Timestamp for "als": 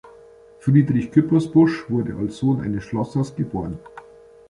2.15-2.37